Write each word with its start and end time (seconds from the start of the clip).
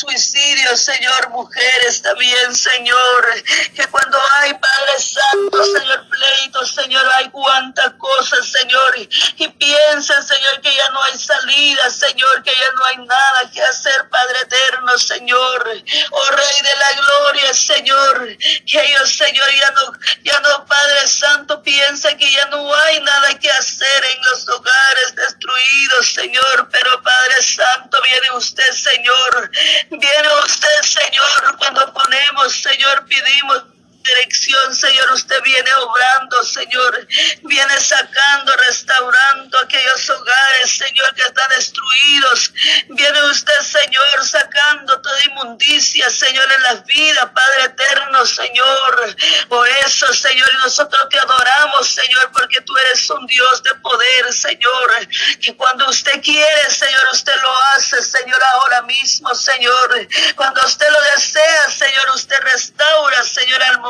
suicidio, 0.00 0.76
Señor, 0.76 1.28
mujeres 1.30 2.00
también, 2.00 2.54
Señor, 2.54 3.44
que 3.74 3.86
cuando 3.88 4.18
hay 4.36 4.54
Padre 4.54 4.98
Santo, 4.98 5.62
Señor, 5.64 6.08
pleito, 6.08 6.66
Señor, 6.66 7.06
hay 7.16 7.28
cuantas 7.28 7.92
cosas, 7.98 8.46
Señor, 8.46 8.98
y, 9.36 9.48
piensen, 9.48 10.22
Señor, 10.22 10.60
que 10.62 10.74
ya 10.74 10.88
no 10.90 11.02
hay 11.02 11.18
salida, 11.18 11.90
Señor, 11.90 12.42
que 12.42 12.52
ya 12.52 12.70
no 12.76 12.84
hay 12.86 12.96
nada 12.98 13.50
que 13.52 13.62
hacer, 13.62 14.08
Padre 14.08 14.40
eterno, 14.40 14.98
Señor, 14.98 15.82
oh 16.10 16.30
Rey 16.30 16.62
de 16.62 16.76
la 16.76 16.92
Gloria, 16.92 17.54
Señor, 17.54 18.36
que 18.38 18.80
ellos, 18.80 19.16
Señor, 19.16 19.48
ya 19.54 19.70
no, 19.72 19.92
ya 20.22 20.40
no, 20.40 20.64
Padre 20.64 21.06
Santo, 21.08 21.62
piensa 21.62 22.16
que 22.16 22.32
ya 22.32 22.46
no 22.46 22.74
hay 22.74 23.00
nada 23.00 23.38
que 23.38 23.50
hacer 23.50 24.04
en 24.04 24.24
los 24.24 24.48
hogares 24.48 25.14
destruidos, 25.14 26.14
Señor, 26.14 26.68
pero 26.70 27.02
Padre 27.02 27.42
Santo, 27.42 27.98
viene 28.02 28.30
usted, 28.36 28.72
Señor, 28.72 29.50
viene 29.90 30.28
usted, 30.44 30.82
Señor, 30.82 31.56
cuando 31.58 31.92
ponemos, 31.92 32.62
Señor, 32.62 33.06
pedimos 33.06 33.64
dirección, 34.02 34.74
Señor. 34.74 35.12
Usted 35.12 35.40
viene 35.42 35.72
obrando, 35.74 36.42
Señor. 36.44 37.06
Viene 37.42 37.80
sacando, 37.80 38.54
restaurando 38.56 39.58
aquellos 39.58 40.10
hogares, 40.10 40.70
Señor, 40.70 41.14
que 41.14 41.22
están 41.22 41.48
destruidos. 41.50 42.52
Viene 42.88 43.22
usted, 43.24 43.60
Señor, 43.62 44.24
sacando 44.24 45.00
toda 45.00 45.24
inmundicia, 45.24 46.08
Señor, 46.10 46.50
en 46.52 46.62
las 46.62 46.84
vidas, 46.84 47.30
Padre 47.34 47.64
eterno, 47.64 48.26
Señor. 48.26 49.16
Por 49.48 49.68
eso, 49.86 50.12
Señor, 50.12 50.48
nosotros 50.64 51.08
te 51.10 51.18
adoramos, 51.18 51.88
Señor, 51.88 52.30
porque 52.32 52.60
tú 52.62 52.76
eres 52.78 53.08
un 53.10 53.26
Dios 53.26 53.62
de 53.62 53.74
poder, 53.76 54.32
Señor. 54.32 55.08
Que 55.40 55.54
cuando 55.56 55.88
usted 55.88 56.20
quiere, 56.22 56.70
Señor, 56.70 57.02
usted 57.12 57.34
lo 57.42 57.56
hace, 57.74 58.02
Señor, 58.02 58.40
ahora 58.54 58.82
mismo, 58.82 59.34
Señor. 59.34 60.08
Cuando 60.36 60.60
usted 60.64 60.88
lo 60.90 61.00
desea, 61.14 61.70
Señor, 61.70 62.10
usted 62.14 62.40
restaura, 62.40 63.24
Señor, 63.24 63.62
al 63.62 63.80
momento, 63.80 63.89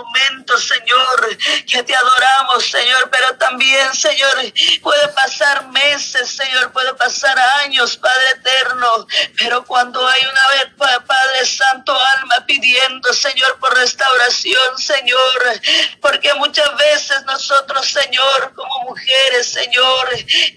Señor, 0.59 1.39
que 1.67 1.83
te 1.83 1.95
adoramos, 1.95 2.65
Señor, 2.65 3.09
pero 3.11 3.37
también, 3.37 3.95
Señor, 3.95 4.53
puede 4.83 5.09
pasar 5.09 5.69
meses, 5.69 6.29
Señor, 6.31 6.73
puede 6.73 6.93
pasar 6.95 7.39
años, 7.63 7.97
Padre 7.97 8.31
eterno, 8.35 9.07
pero 9.39 9.65
cuando 9.65 10.07
hay 10.07 10.21
una 10.23 10.49
vez, 10.53 11.01
Padre 11.07 11.47
Santo, 11.47 11.97
alma 12.17 12.45
pidiendo, 12.47 13.13
Señor, 13.13 13.59
por 13.59 13.77
restauración, 13.77 14.79
Señor, 14.79 15.61
porque 16.01 16.35
muchas 16.35 16.77
veces 16.77 17.23
nosotros, 17.25 17.87
Señor, 17.87 18.53
como 18.55 18.85
mujeres, 18.89 19.53
Señor, 19.53 20.09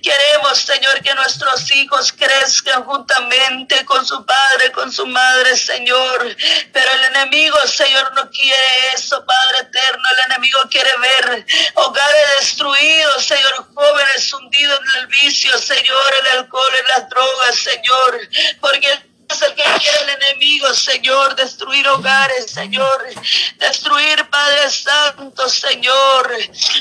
queremos, 0.01 0.57
Señor, 0.57 1.01
que 1.01 1.13
nuestros 1.15 1.71
hijos 1.75 2.11
crezcan 2.13 2.83
juntamente 2.83 3.85
con 3.85 4.05
su 4.05 4.25
padre, 4.25 4.71
con 4.71 4.91
su 4.91 5.05
madre, 5.05 5.55
Señor, 5.55 6.35
pero 6.71 6.91
el 6.91 7.15
enemigo, 7.15 7.57
Señor, 7.67 8.13
no 8.15 8.29
quiere 8.29 8.93
eso, 8.95 9.23
Padre 9.25 9.32
eterno, 9.59 10.03
el 10.11 10.31
enemigo 10.31 10.59
quiere 10.69 10.91
ver 10.97 11.45
hogares 11.75 12.27
destruidos, 12.39 13.23
Señor, 13.23 13.67
jóvenes 13.73 14.33
hundidos 14.33 14.79
en 14.79 15.01
el 15.01 15.07
vicio, 15.07 15.57
Señor, 15.57 16.13
el 16.21 16.39
alcohol, 16.39 16.71
en 16.79 16.87
las 16.87 17.09
drogas, 17.09 17.55
Señor, 17.55 18.29
porque 18.59 19.12
el 19.29 19.55
que 19.55 19.63
el 19.63 20.09
enemigo, 20.09 20.73
Señor, 20.73 21.35
destruir 21.35 21.87
hogares, 21.87 22.51
Señor, 22.51 23.07
destruir, 23.57 24.27
Padre 24.29 24.69
Santo, 24.69 25.49
Señor, 25.49 26.31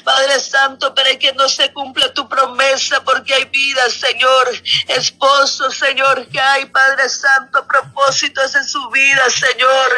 Padre 0.04 0.40
Santo, 0.40 0.94
para 0.94 1.18
que 1.18 1.32
no 1.32 1.48
se 1.48 1.72
cumpla 1.72 2.12
tu 2.12 2.28
promesa, 2.28 3.02
porque 3.04 3.34
hay 3.34 3.44
vida, 3.46 3.88
Señor, 3.90 4.50
esposo, 4.88 5.70
Señor, 5.70 6.26
que 6.28 6.40
hay, 6.40 6.66
Padre 6.66 7.08
Santo, 7.08 7.66
propósitos 7.66 8.54
en 8.54 8.64
su 8.64 8.88
vida, 8.90 9.30
Señor, 9.30 9.88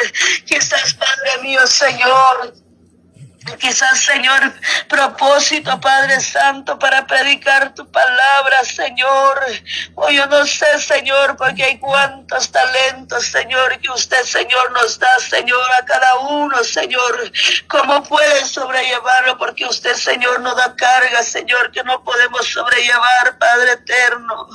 quizás, 0.47 0.95
Padre 0.95 1.43
mío, 1.43 1.67
Señor, 1.67 2.64
Quizás, 3.59 4.01
Señor, 4.01 4.41
propósito, 4.89 5.79
Padre 5.81 6.21
Santo, 6.21 6.79
para 6.79 7.07
predicar 7.07 7.75
tu 7.75 7.91
palabra, 7.91 8.65
Señor. 8.65 9.41
O 9.95 10.07
oh, 10.07 10.11
yo 10.11 10.27
no 10.27 10.47
sé, 10.47 10.81
Señor, 10.81 11.37
porque 11.37 11.63
hay 11.63 11.79
cuantos 11.79 12.51
talentos, 12.51 13.27
Señor, 13.27 13.79
que 13.81 13.91
usted, 13.91 14.23
Señor, 14.25 14.73
nos 14.73 14.99
da, 14.99 15.11
Señor, 15.19 15.63
a 15.81 15.85
cada 15.85 16.15
uno, 16.21 16.65
Señor. 16.65 17.33
¿Cómo 17.69 18.03
puede 18.05 18.45
sobrellevarlo? 18.47 19.37
Porque 19.37 19.67
usted, 19.67 19.95
Señor, 19.95 20.41
nos 20.41 20.57
da 20.57 20.75
carga, 20.75 21.23
Señor, 21.23 21.71
que 21.71 21.85
no 21.85 22.03
podemos 22.03 22.47
sobrellevar, 22.47 23.39
Padre 23.39 23.73
eterno. 23.73 24.49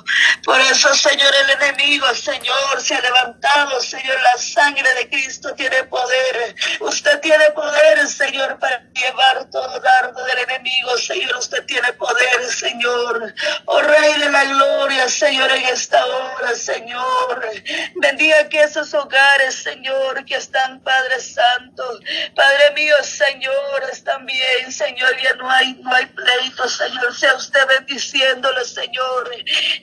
Por 0.44 0.59
eso, 0.62 0.94
Señor, 0.96 1.31
el 1.44 1.62
enemigo, 1.62 2.08
Señor, 2.16 2.81
se 2.81 2.96
ha 2.96 3.02
levantado, 3.02 3.80
Señor, 3.81 4.19
la 4.22 4.41
sangre 4.41 4.94
de 4.96 5.09
Cristo 5.09 5.53
tiene 5.53 5.84
poder. 5.84 6.56
Usted 6.80 7.19
tiene 7.22 7.52
poder, 7.52 8.08
Señor, 8.08 8.58
para 8.59 8.78
llevar 8.94 9.50
todo 9.50 9.79
dardo 9.79 10.23
del 10.25 10.40
enemigo, 10.40 10.97
Señor. 10.97 11.38
Usted 11.38 11.66
tiene 11.66 11.94
poder, 11.94 12.45
Señor. 12.50 13.34
Oh 13.66 13.81
Rey 13.81 14.13
de 14.19 14.29
la 14.29 14.44
Gloria, 14.45 15.07
Señor, 15.09 15.51
en 15.51 15.66
esta 15.66 16.06
hora, 16.06 16.56
Señor. 16.56 17.51
Bendiga 17.95 18.50
que 18.50 18.62
esos 18.62 18.94
hogares, 18.94 19.56
Señor, 19.56 20.25
que 20.25 20.35
están, 20.35 20.79
Padre 20.81 21.19
Santo. 21.19 22.00
Padre 22.35 22.72
mío, 22.75 22.95
Señor, 23.03 23.84
están 23.91 24.25
bien, 24.25 24.72
Señor. 24.72 25.16
Ya 25.22 25.34
no 25.35 25.50
hay, 25.50 25.73
no 25.75 25.94
hay 25.94 26.06
pleito, 26.07 26.67
Señor. 26.67 27.16
Sea 27.16 27.35
usted 27.35 27.66
bendiciéndolos, 27.67 28.73
Señor. 28.73 29.29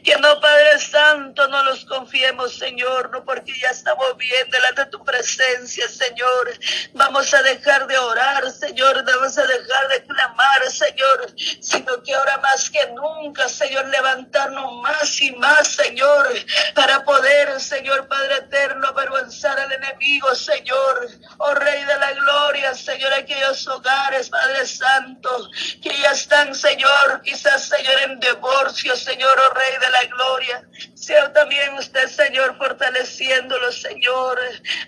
Que 0.04 0.16
no, 0.16 0.40
Padre 0.40 0.78
Santo, 0.78 1.48
no 1.48 1.62
los 1.64 1.84
confiemos, 1.84 2.58
Señor. 2.58 3.10
No 3.10 3.24
porque 3.24 3.52
ya 3.60 3.70
estamos 3.70 4.16
bien 4.16 4.50
delante 4.50 4.84
de 4.84 4.90
tu 4.90 5.04
presencia, 5.04 5.88
Señor. 5.88 6.52
Vamos 6.92 7.32
a 7.34 7.42
dejar 7.42 7.86
de 7.86 7.98
orar, 7.98 8.50
Señor 8.50 8.85
Señor, 8.86 9.04
debes 9.04 9.36
a 9.36 9.42
dejar 9.42 9.88
de 9.88 10.06
clamar, 10.06 10.70
Señor, 10.70 11.34
sino 11.60 12.02
que 12.04 12.14
ahora 12.14 12.38
más 12.38 12.70
que 12.70 12.86
nunca, 12.92 13.48
Señor, 13.48 13.84
levantarnos 13.88 14.74
más 14.80 15.20
y 15.20 15.32
más, 15.32 15.66
Señor, 15.66 16.28
para 16.72 17.04
poder, 17.04 17.60
Señor 17.60 18.06
Padre 18.06 18.36
eterno, 18.36 18.86
avergonzar 18.86 19.58
al 19.58 19.72
enemigo, 19.72 20.32
Señor, 20.36 21.08
oh 21.38 21.54
Rey 21.54 21.84
de 21.84 21.98
la 21.98 22.12
Gloria, 22.12 22.74
Señor, 22.76 23.12
aquellos 23.12 23.66
hogares, 23.66 24.30
Padre 24.30 24.64
Santo, 24.66 25.48
que 25.82 25.96
ya 25.98 26.12
están, 26.12 26.54
Señor, 26.54 27.22
quizás, 27.24 27.64
Señor, 27.64 28.02
en 28.02 28.20
divorcio, 28.20 28.94
Señor, 28.94 29.36
oh 29.50 29.54
Rey 29.54 29.78
de 29.80 29.90
la 29.90 30.04
Gloria, 30.04 30.62
sea 30.94 31.32
también 31.32 31.74
usted, 31.74 32.08
Señor, 32.08 32.56
fortaleciéndolo, 32.56 33.72
Señor. 33.72 34.40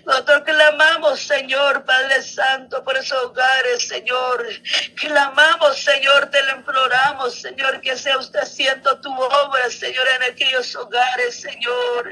Nosotros 0.05 0.43
clamamos, 0.45 1.19
Señor, 1.19 1.83
Padre 1.83 2.21
Santo, 2.23 2.83
por 2.83 2.95
esos 2.97 3.23
hogares, 3.23 3.88
Señor. 3.89 4.47
Clamamos, 4.95 5.77
Señor, 5.77 6.29
te 6.29 6.41
lo 6.43 6.57
imploramos, 6.57 7.35
Señor, 7.35 7.81
que 7.81 7.97
sea 7.97 8.17
usted 8.17 8.39
haciendo 8.39 8.99
tu 9.01 9.11
obra, 9.13 9.69
Señor, 9.69 10.05
en 10.15 10.31
aquellos 10.31 10.75
hogares, 10.75 11.41
Señor. 11.41 12.09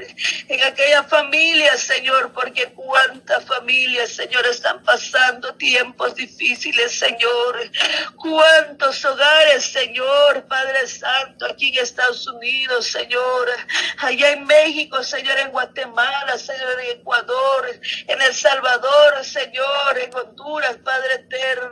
En 0.48 0.62
aquella 0.64 1.04
familia, 1.04 1.76
Señor, 1.76 2.32
porque 2.32 2.66
cuántas 2.74 3.44
familias, 3.44 4.10
Señor, 4.10 4.46
están 4.46 4.82
pasando 4.82 5.54
tiempos 5.54 6.14
difíciles, 6.14 6.98
Señor. 6.98 7.70
Cuántos 8.16 9.04
hogares, 9.04 9.64
Señor, 9.64 10.46
Padre 10.48 10.86
Santo, 10.86 11.46
aquí 11.46 11.68
en 11.68 11.84
Estados 11.84 12.26
Unidos, 12.26 12.86
Señor 12.86 13.48
allá 13.98 14.30
en 14.32 14.44
México, 14.46 15.02
Señor, 15.02 15.38
en 15.38 15.50
Guatemala, 15.50 16.38
Señor, 16.38 16.80
en 16.80 17.00
Ecuador, 17.00 17.70
en 18.06 18.22
El 18.22 18.34
Salvador, 18.34 19.24
Señor, 19.24 19.98
en 19.98 20.14
Honduras, 20.14 20.76
Padre 20.84 21.14
eterno, 21.14 21.67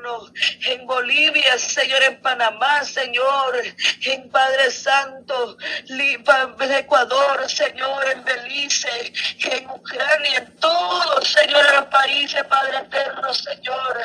en 0.66 0.86
Bolivia, 0.86 1.58
Señor, 1.58 2.02
en 2.02 2.20
Panamá, 2.20 2.84
Señor, 2.84 3.62
en 4.04 4.30
Padre 4.30 4.70
Santo, 4.70 5.56
en 5.88 6.72
Ecuador, 6.72 7.48
Señor, 7.48 8.04
en 8.10 8.24
Belice, 8.24 9.12
en 9.40 9.70
Ucrania, 9.70 10.38
en 10.38 10.56
todos, 10.56 11.28
Señor, 11.28 11.64
los 11.74 11.86
países, 11.86 12.44
Padre 12.44 12.78
eterno, 12.78 13.32
Señor. 13.32 13.98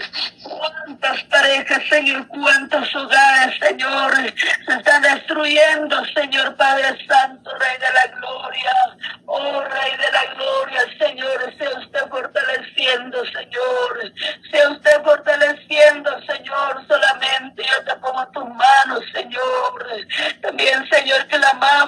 Cuántas 0.44 1.24
parejas, 1.26 1.84
Señor, 1.90 2.28
cuántos 2.28 2.96
hogares, 2.96 3.60
Señor, 3.60 4.14
se 4.66 4.74
están 4.74 5.02
destruyendo, 5.02 6.06
Señor, 6.14 6.56
Padre 6.56 7.06
Santo, 7.08 7.52
Rey 7.58 7.78
de 7.78 7.94
la 7.94 8.08
gloria. 8.18 8.72
Oh 9.26 9.62
Rey 9.62 9.92
de 9.92 10.12
la 10.12 10.34
gloria, 10.34 10.82
Señor, 11.00 11.54
sea 11.58 11.70
usted 11.80 12.10
fortaleciendo, 12.10 13.24
Señor. 13.26 14.14
Sea 14.52 14.70
usted 14.70 15.04
fortaleciendo, 15.04 15.81
Señor. 15.82 16.86
Solamente 16.88 17.64
yo 17.64 17.84
te 17.86 17.96
pongo 18.00 18.28
tus 18.28 18.44
manos, 18.46 19.04
Señor. 19.14 19.88
También, 20.42 20.88
Señor, 20.90 21.28
que 21.28 21.40
la 21.40 21.50
amamos, 21.50 21.81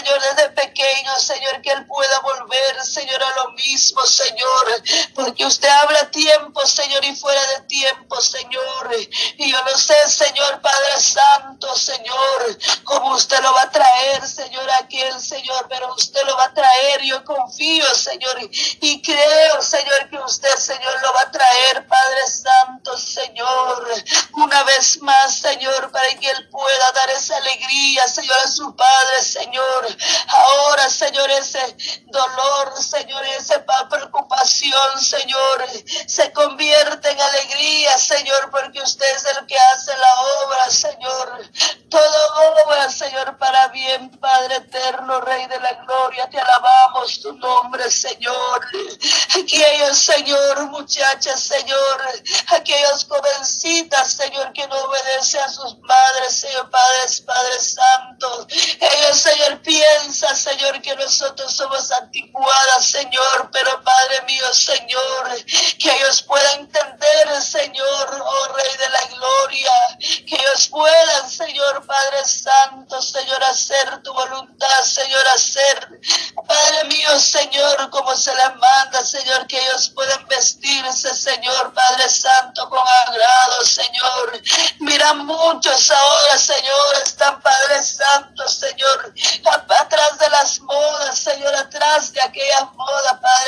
Señor, 0.00 0.18
desde 0.22 0.48
pequeño, 0.50 1.18
Señor, 1.18 1.60
que 1.60 1.70
él 1.72 1.86
pueda 1.86 2.20
volver, 2.20 2.82
Señor, 2.82 3.22
a 3.22 3.44
lo 3.44 3.52
mismo, 3.52 4.00
Señor, 4.06 4.82
porque 5.14 5.44
usted 5.44 5.68
habla 5.68 6.10
tiempo, 6.10 6.66
Señor, 6.66 7.04
y 7.04 7.14
fuera 7.14 7.46
de 7.48 7.60
tiempo, 7.66 8.18
Señor. 8.18 8.96
Y 9.36 9.52
yo 9.52 9.62
no 9.62 9.76
sé, 9.76 9.94
Señor, 10.08 10.62
Padre 10.62 10.98
Santo, 10.98 11.76
Señor, 11.76 12.58
cómo 12.84 13.14
usted 13.14 13.40
lo 13.40 13.52
va 13.52 13.62
a 13.62 13.70
traer, 13.70 14.26
Señor, 14.26 14.70
aquel, 14.82 15.20
Señor, 15.20 15.66
pero 15.68 15.94
usted 15.94 16.22
lo 16.24 16.34
va 16.34 16.44
a 16.44 16.54
traer, 16.54 17.02
yo 17.02 17.22
confío, 17.22 17.94
Señor, 17.94 18.38
y 18.40 19.02
creo, 19.02 19.60
Señor, 19.60 20.08
que 20.08 20.18
usted, 20.18 20.54
Señor, 20.56 20.98
lo 21.02 21.12
va 21.12 21.20
a 21.26 21.30
traer, 21.30 21.86
Padre 21.86 22.26
Santo, 22.26 22.96
Señor, 22.96 23.86
una 24.32 24.62
vez 24.62 25.02
más, 25.02 25.36
Señor, 25.40 25.92
para 25.92 26.08
que 26.18 26.30
Él 26.30 26.48
pueda 26.48 26.92
dar 26.92 27.10
esa 27.10 27.36
alegría, 27.36 28.08
Señor, 28.08 28.38
a 28.38 28.48
su 28.48 28.74
Padre, 28.74 29.22
Señor. 29.22 29.89
Ahora, 30.28 30.88
Señor, 30.88 31.30
ese 31.30 31.76
dolor, 32.06 32.82
Señor, 32.82 33.24
esa 33.26 33.64
preocupación, 33.88 35.00
Señor, 35.00 35.66
se 36.06 36.32
convierte 36.32 37.10
en 37.10 37.20
alegría, 37.20 37.96
Señor, 37.98 38.50
porque 38.50 38.80
usted 38.82 39.06
es 39.16 39.24
el 39.36 39.46
que 39.46 39.56
hace 39.58 39.96
la 39.96 40.20
obra, 40.44 40.70
Señor. 40.70 41.50
Todo 41.88 42.64
obra, 42.64 42.88
Señor, 42.90 43.36
para 43.38 43.68
bien, 43.68 44.10
Padre 44.18 44.56
eterno, 44.56 45.20
Rey 45.20 45.46
de 45.46 45.60
la 45.60 45.72
gloria, 45.84 46.28
te 46.28 46.38
alabamos 46.38 46.89
tu 47.06 47.32
nombre, 47.32 47.90
Señor. 47.90 48.66
Aquellos, 49.38 49.98
Señor, 49.98 50.66
muchachas, 50.70 51.40
Señor, 51.40 52.02
aquellos 52.48 53.04
jovencitas, 53.04 54.12
Señor, 54.12 54.52
que 54.52 54.66
no 54.66 54.76
obedecen 54.76 55.40
a 55.40 55.48
sus 55.48 55.78
madres, 55.78 56.36
Señor, 56.36 56.70
Padres, 56.70 57.20
Padre 57.20 57.60
Santo. 57.60 58.46
Ellos, 58.80 59.16
Señor, 59.16 59.62
piensan, 59.62 60.36
Señor, 60.36 60.80
que 60.82 60.94
nosotros 60.96 61.52
somos 61.52 61.90
anticuadas, 61.92 62.86
Señor, 62.86 63.50
pero 63.52 63.82
Padre 63.82 64.22
mío, 64.26 64.52
Señor, 64.52 65.44
que 65.78 65.92
ellos 65.92 66.22
puedan 66.22 66.60
entender, 66.60 67.42
Señor, 67.42 68.22
oh 68.22 68.52
Rey 68.54 68.76
de 68.76 68.90
la 68.90 69.04
gloria, 69.16 69.72
que 70.26 70.36
ellos 70.36 70.68
puedan, 70.68 71.30
Señor, 71.30 71.86
Padre 71.86 72.24
Santo, 72.26 73.00
Señor, 73.00 73.42
hacer 73.44 74.02
tu 74.02 74.12
voluntad, 74.12 74.82
Señor, 74.82 75.26
hacer, 75.28 76.00
Padre 76.46 76.84
mío, 76.90 77.18
Señor, 77.18 77.90
como 77.90 78.14
se 78.16 78.34
les 78.34 78.56
manda, 78.56 79.04
Señor, 79.04 79.46
que 79.46 79.58
ellos 79.58 79.90
puedan 79.94 80.26
vestirse, 80.26 81.14
Señor, 81.14 81.72
Padre 81.72 82.08
Santo, 82.08 82.68
con 82.68 82.80
agrado, 83.06 83.64
Señor. 83.64 84.42
Mira 84.80 85.14
muchos 85.14 85.90
ahora, 85.90 86.38
Señor, 86.38 86.96
están, 87.02 87.40
Padre 87.40 87.82
Santo, 87.82 88.48
Señor, 88.48 89.14
atrás 89.78 90.18
de 90.18 90.30
las 90.30 90.60
modas, 90.60 91.18
Señor, 91.18 91.54
atrás 91.54 92.12
de 92.12 92.20
aquellas 92.20 92.72
modas, 92.74 93.14
Padre 93.20 93.39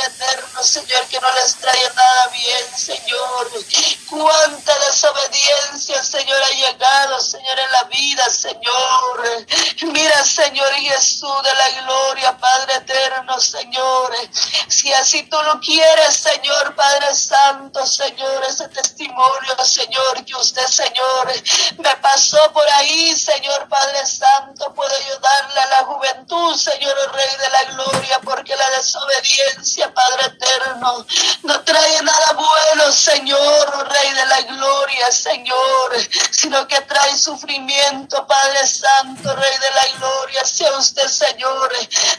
Si 15.42 15.48
así 15.48 15.56
tú 15.58 15.58
lo 15.58 15.60
quieres, 15.60 16.16
Señor, 16.16 16.74
Padre 16.74 17.14
Santo, 17.14 17.86
Señor, 17.86 18.44
ese 18.48 18.68
testimonio, 18.68 19.56
Señor, 19.64 20.24
que 20.24 20.34
usted, 20.34 20.66
Señor, 20.66 21.32
me 21.78 21.96
pasó 21.96 22.38
por 22.52 22.68
ahí, 22.70 23.16
Señor, 23.16 23.68
Padre 23.68 24.06
Santo, 24.06 24.72
puedo 24.74 24.94
ayudarle 24.94 25.60
a 25.60 25.66
la 25.66 25.76
juventud, 25.86 26.56
Señor, 26.56 26.94
Rey 27.12 27.36
de 27.38 27.50
la 27.50 27.64
gloria, 27.72 28.20
porque 28.24 28.54
la 28.56 28.70
desobediencia, 28.70 29.92
Padre 29.92 30.26
eterno, 30.26 31.06
no 31.42 31.60
trae 31.64 32.02
nada 32.02 32.32
bueno, 32.34 32.92
Señor, 32.92 33.88
Rey 33.88 34.12
de 34.12 34.26
la 34.26 34.40
gloria, 34.42 35.10
Señor, 35.10 35.96
sino 36.30 36.66
que 36.68 36.80
trae 36.82 37.16
sufrimiento, 37.16 38.26
Padre 38.26 38.66
Santo, 38.66 39.34
Rey 39.34 39.58
de 39.58 39.70
la 39.70 39.98
gloria, 39.98 40.44
sea 40.44 40.72
usted, 40.76 41.08
Señor, 41.08 41.72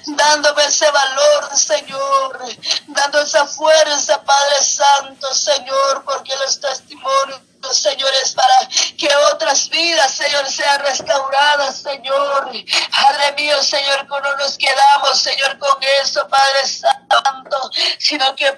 dándome 0.07 0.65
ese 0.65 0.89
valor, 0.91 1.57
Señor, 1.57 2.39
dando 2.87 3.21
esa 3.21 3.45
fuerza, 3.45 4.21
Padre 4.23 4.63
Santo, 4.63 5.22
Señor, 5.33 6.03
porque 6.05 6.33
los 6.37 6.59
testimonios 6.59 7.41
señores, 7.71 8.33
para 8.33 8.67
que 8.97 9.07
otras 9.31 9.69
vidas, 9.69 10.11
Señor, 10.11 10.49
sean 10.49 10.81
restauradas, 10.81 11.77
Señor. 11.77 12.51
Padre 12.91 13.31
mío, 13.37 13.61
Señor, 13.63 13.99
que 14.01 14.21
no 14.21 14.35
nos 14.37 14.57
quedamos, 14.57 15.19
Señor, 15.19 15.57
con 15.59 15.77
eso, 16.01 16.27
Padre 16.27 16.67
Santo, 16.67 17.71
sino 17.99 18.35
que 18.35 18.51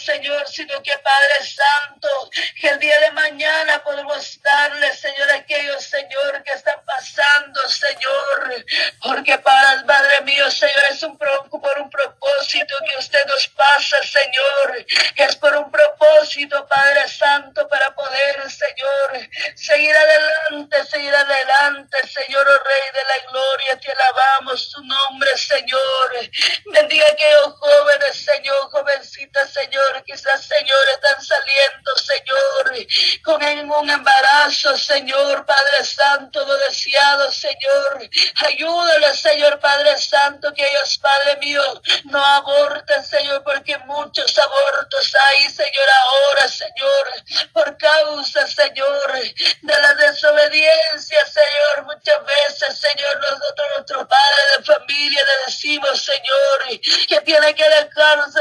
Señor, 0.00 0.48
sino 0.48 0.82
que 0.82 0.92
Padre 0.98 1.44
Santo, 1.44 1.99
causa, 47.80 48.46
Señor, 48.46 49.12
de 49.62 49.80
la 49.80 49.94
desobediencia, 49.94 51.18
Señor. 51.26 51.86
Muchas 51.86 52.18
veces, 52.24 52.78
Señor, 52.78 53.16
nosotros, 53.20 53.68
nuestros 53.76 54.06
padres 54.06 54.58
de 54.58 54.64
familia, 54.64 55.24
le 55.24 55.46
decimos, 55.46 56.04
Señor, 56.04 56.80
que 57.08 57.20
tiene 57.22 57.54
que 57.54 57.68
dejarse 57.68 58.39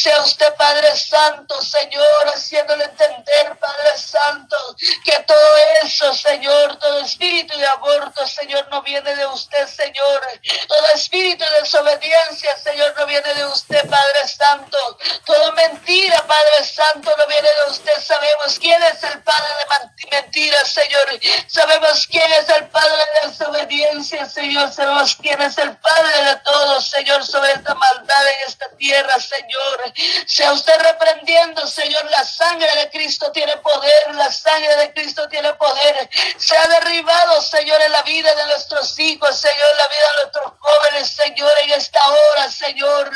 Sea 0.00 0.20
usted, 0.22 0.54
Padre 0.54 0.96
Santo, 0.96 1.60
Señor, 1.60 2.32
haciéndole 2.34 2.84
entender, 2.84 3.58
Padre 3.58 3.98
Santo, 3.98 4.56
que 5.04 5.18
todo 5.26 5.56
eso, 5.82 6.14
Señor, 6.14 6.76
todo 6.78 7.00
espíritu 7.00 7.56
de 7.58 7.66
aborto, 7.66 8.26
Señor, 8.26 8.66
no 8.70 8.82
viene 8.82 9.14
de 9.14 9.26
usted, 9.26 9.66
Señor. 9.68 10.26
Todo 10.66 10.86
espíritu 10.94 11.44
de 11.44 11.60
desobediencia, 11.60 12.56
Señor, 12.56 12.94
no 12.98 13.06
viene 13.06 13.34
de 13.34 13.44
usted, 13.46 13.88
Padre 13.88 14.26
Santo. 14.26 14.78
Toda 15.26 15.52
mentira, 15.52 16.24
Padre 16.26 16.64
Santo, 16.64 17.12
no 17.18 17.26
viene 17.26 17.48
de 17.48 17.70
usted. 17.70 18.00
Sabemos 18.00 18.58
quién 18.58 18.82
es 18.82 19.02
el 19.04 19.22
Padre 19.22 19.48
de 19.58 20.10
mentiras, 20.10 20.68
Señor. 20.68 21.20
Sabemos 21.46 22.06
quién 22.06 22.32
es 22.32 22.48
el 22.48 22.68
Padre 22.68 22.96
de 22.96 23.28
desobediencia 23.28 23.50
obediencia, 23.50 24.26
Señor. 24.26 24.72
Sabemos 24.72 25.16
quién 25.16 25.40
es 25.42 25.58
el 25.58 25.76
Padre 25.76 25.89
ha 36.60 36.68
derribado, 36.68 37.40
Señor, 37.40 37.80
en 37.80 37.92
la 37.92 38.02
vida 38.02 38.34
de 38.34 38.46
nuestros 38.46 38.98
hijos, 38.98 39.34
Señor, 39.36 39.76
la 39.76 39.88
vida 39.88 40.00
de 40.10 40.22
nuestros 40.22 40.52
jóvenes, 40.58 41.10
Señor, 41.10 41.52
esta 41.72 42.00
hora, 42.08 42.50
Señor. 42.50 43.10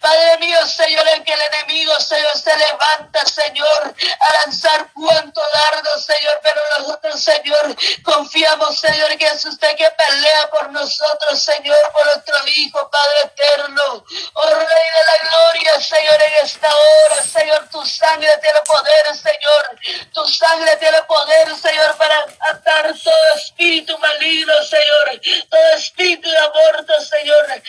Padre 0.00 0.38
mío, 0.38 0.58
Señor, 0.66 1.06
en 1.08 1.24
que 1.24 1.32
el 1.32 1.40
enemigo, 1.40 1.98
Señor, 2.00 2.36
se 2.36 2.56
levanta, 2.56 3.24
Señor, 3.26 3.94
a 4.20 4.32
lanzar 4.44 4.88
cuanto 4.92 5.40
dardo, 5.52 5.98
Señor, 5.98 6.40
pero 6.42 6.60
nosotros, 6.78 7.22
Señor, 7.22 7.76
confiamos, 8.02 8.78
Señor, 8.78 9.16
que 9.16 9.26
es 9.26 9.44
usted 9.44 9.76
que 9.76 9.88
pelea 9.90 10.50
por 10.50 10.70
nosotros, 10.70 11.42
Señor, 11.42 11.78
por 11.92 12.04
nuestro 12.06 12.36
Hijo, 12.48 12.90
Padre 12.90 13.18
eterno. 13.24 14.04
Oh 14.34 14.48
Rey 14.48 14.58
de 14.58 15.04
la 15.06 15.28
gloria, 15.28 15.80
Señor, 15.80 16.22
en 16.22 16.44
esta 16.44 16.68
hora, 16.74 17.22
Señor, 17.22 17.68
tu 17.70 17.84
sangre 17.86 18.30
tiene 18.40 18.58
poder, 18.66 19.16
Señor. 19.16 19.78
Tu 20.12 20.26
sangre 20.28 20.76
tiene 20.76 21.02
poder, 21.04 21.54
Señor, 21.56 21.96
para 21.96 22.26
atar 22.50 22.92
todo 23.02 23.34
espíritu 23.36 23.96
maligno, 23.98 24.52
Señor. 24.64 25.20
Todo 25.48 25.68
espíritu 25.76 26.28
de 26.28 26.38
aborto, 26.38 26.92
Señor. 27.00 27.62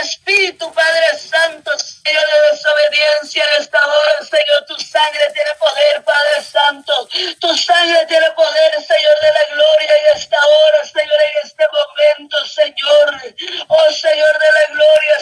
Espíritu, 0.00 0.72
Padre 0.72 1.18
Santo, 1.18 1.70
Señor, 1.78 2.24
de 2.24 2.56
desobediencia 2.56 3.44
en 3.44 3.62
esta 3.62 3.78
hora, 3.86 4.16
Señor. 4.24 4.64
Tu 4.66 4.78
sangre 4.80 5.22
tiene 5.32 5.50
poder, 5.58 6.04
Padre 6.04 6.42
Santo. 6.42 7.08
Tu 7.40 7.56
sangre 7.56 8.06
tiene 8.06 8.30
poder, 8.32 8.72
Señor, 8.74 9.16
de 9.20 9.32
la 9.32 9.54
gloria 9.54 9.96
en 9.96 10.16
esta 10.16 10.36
hora, 10.46 10.84
Señor, 10.84 11.20
en 11.26 11.46
este 11.46 11.64
momento, 11.72 12.46
Señor. 12.46 13.34
Oh 13.68 13.92
Señor 13.92 14.38
de 14.38 14.52
la 14.52 14.74
gloria, 14.74 15.18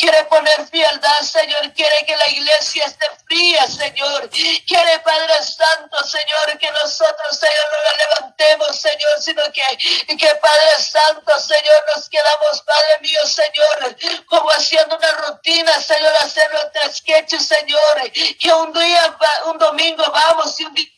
quiere 0.00 0.24
poner 0.24 0.66
frialdad, 0.66 1.20
Señor, 1.20 1.72
quiere 1.74 1.94
que 2.06 2.16
la 2.16 2.28
iglesia 2.28 2.86
esté 2.86 3.04
fría, 3.26 3.66
Señor, 3.66 4.30
quiere, 4.66 4.98
Padre 5.00 5.42
Santo, 5.42 6.02
Señor, 6.04 6.58
que 6.58 6.70
nosotros, 6.70 7.38
Señor, 7.38 7.66
nos 7.70 7.96
levantemos, 7.98 8.80
Señor, 8.80 9.12
sino 9.20 9.42
que, 9.52 10.16
que 10.16 10.34
Padre 10.36 10.78
Santo, 10.78 11.38
Señor, 11.38 11.84
nos 11.94 12.08
quedamos, 12.08 12.62
Padre 12.62 13.00
mío, 13.02 13.20
Señor, 13.26 14.24
como 14.26 14.50
haciendo 14.50 14.96
una 14.96 15.12
rutina, 15.12 15.80
Señor, 15.82 16.14
hacer 16.20 16.50
nuestras 16.50 16.96
sketches, 16.96 17.46
Señor, 17.46 18.10
que 18.38 18.52
un 18.54 18.72
día, 18.72 19.18
un 19.44 19.58
domingo 19.58 20.04
vamos 20.10 20.58
y 20.60 20.64
un 20.64 20.74
día 20.74 20.88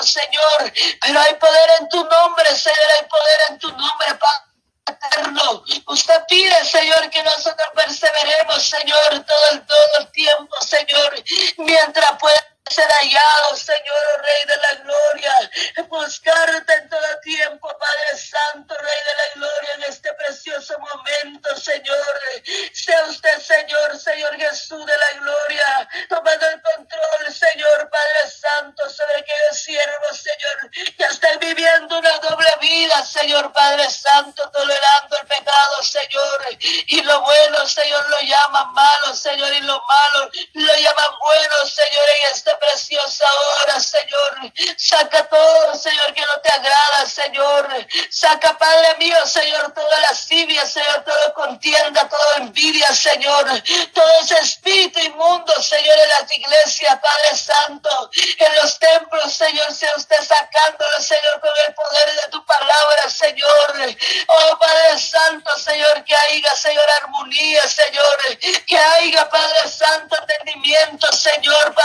Señor, 0.00 0.72
pero 1.00 1.20
hay 1.20 1.34
poder 1.34 1.70
en 1.80 1.88
tu 1.88 2.04
nombre, 2.04 2.54
Señor, 2.54 2.88
hay 3.00 3.06
poder 3.08 3.40
en 3.48 3.58
tu 3.58 3.68
nombre, 3.68 4.14
Padre 4.14 4.47
eterno. 4.88 5.64
Usted 5.86 6.22
pide, 6.28 6.64
Señor, 6.64 7.10
que 7.10 7.22
nosotros 7.22 7.68
perseveremos, 7.74 8.62
Señor, 8.62 9.24
todo 9.26 9.50
el, 9.52 9.66
todo 9.66 9.98
el 10.00 10.10
tiempo, 10.12 10.56
Señor, 10.60 11.14
mientras 11.58 12.12
pueda 12.18 12.48
ser 12.70 12.86
hallado, 12.90 13.56
Señor, 13.56 14.22
Rey 14.22 14.46
de 14.46 14.56
la 14.56 14.74
Gloria, 14.82 15.50
buscarte 15.88 16.74
en 16.74 16.88
todo 16.88 17.20
tiempo, 17.22 17.68
Padre 17.68 18.18
Santo, 18.18 18.74
Rey 18.74 19.00
de 19.08 19.16
la 19.16 19.34
Gloria, 19.34 19.74
en 19.74 19.82
este 19.84 20.12
precioso 20.14 20.74
momento, 20.78 21.56
Señor. 21.56 22.20
Sea 22.72 23.04
usted, 23.06 23.38
Señor, 23.40 23.98
Señor 23.98 24.36
Jesús 24.36 24.84
de 24.84 24.96
la 24.96 25.07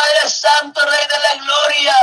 Padre 0.04 0.30
Santo. 0.30 0.82
Rey 0.82 1.08
de 1.08 1.20
la 1.24 1.44
Gloria, 1.44 1.96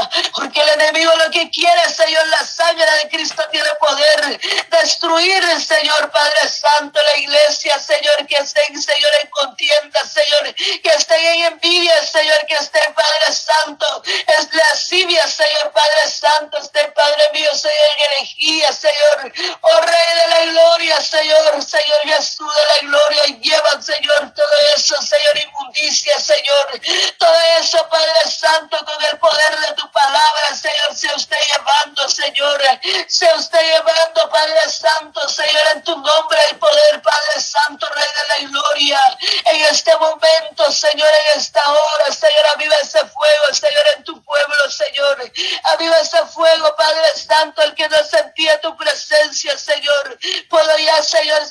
que 1.31 1.51
quiere, 1.51 1.89
Señor, 1.91 2.27
la 2.29 2.45
sangre 2.47 2.91
de 3.03 3.09
Cristo 3.09 3.43
tiene 3.51 3.71
poder. 3.81 4.41
Destruir, 4.71 5.43
Señor 5.61 6.11
Padre 6.11 6.49
Santo, 6.49 7.01
la 7.03 7.21
iglesia, 7.21 7.79
Señor, 7.79 8.27
que 8.27 8.37
estén, 8.37 8.81
Señor, 8.81 9.11
en 9.23 9.31
contienda, 9.31 10.01
Señor, 10.07 10.55
que 10.55 10.89
estén 10.91 11.25
en 11.25 11.53
envidia, 11.53 12.03
Señor, 12.05 12.47
que 12.47 12.55
estén, 12.55 12.95
Padre 12.95 13.33
Santo, 13.33 14.03
es 14.05 14.55
lascivia, 14.55 15.27
Señor 15.27 15.73
Padre 15.73 16.11
Santo, 16.11 16.59
estén, 16.59 16.93
Padre 16.93 17.23
mío, 17.33 17.55
Señor, 17.55 17.77
en 17.99 18.05
energía, 18.13 18.73
Señor, 18.73 19.33
oh 19.61 19.81
Rey 19.81 20.15
de 20.17 20.29
la 20.29 20.53
Gloria, 20.53 21.01
Señor, 21.01 21.63
Señor 21.63 21.99
Jesús 22.05 22.53
de 22.55 22.63
la 22.63 22.89
Gloria, 22.89 23.25
lleva, 23.41 23.83
Señor, 23.83 24.33
todo 24.35 24.59
eso, 24.75 25.01
Señor, 25.03 25.39
inmundicia, 25.39 26.19
Señor, 26.19 26.81
todo 27.19 27.41
eso, 27.61 27.89
Padre 27.89 28.31
Santo, 28.31 28.77
con 28.85 29.05
el 29.05 29.19
poder 29.19 29.61
de 29.61 29.73
tu 29.75 29.91
palabra, 29.93 30.55
Señor, 30.55 30.97
sea 30.97 31.15
usted 31.21 31.37
llevando, 31.53 32.09
Señor, 32.09 32.61
sea 33.07 33.35
usted 33.35 33.61
llevando, 33.61 34.31
Padre 34.31 34.71
Santo, 34.71 35.29
Señor, 35.29 35.63
en 35.75 35.83
tu 35.85 35.93
nombre 35.93 36.39
el 36.49 36.57
poder, 36.59 37.03
Padre 37.03 37.41
Santo, 37.41 37.87
Rey 37.95 38.05
de 38.05 38.29
la 38.29 38.51
gloria, 38.51 39.01
en 39.45 39.65
este 39.65 39.95
momento, 39.97 40.73
Señor, 40.73 41.09
en 41.09 41.39
esta 41.39 41.61
hora, 41.71 42.07
Señor, 42.11 42.47
aviva 42.55 42.75
ese 42.83 43.01
fuego, 43.01 43.53
Señor, 43.53 43.85
en 43.97 44.05
tu 44.05 44.23
pueblo, 44.25 44.71
Señor, 44.71 45.33
aviva 45.65 45.97
ese 45.99 46.25
fuego, 46.27 46.75
Padre 46.77 47.15
Santo, 47.17 47.63
el 47.63 47.75
que 47.75 47.89
no 47.89 48.03
sentía 48.05 48.61
tu 48.63 48.75
presencia, 48.77 49.59
Señor, 49.59 50.19
puedo 50.49 50.79
ya, 50.79 51.03
Señor, 51.03 51.47